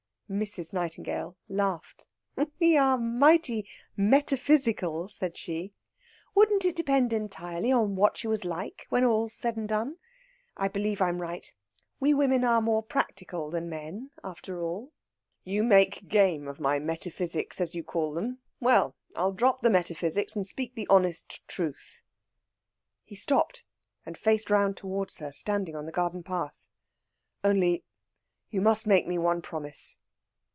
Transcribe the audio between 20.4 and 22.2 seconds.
speak the honest truth."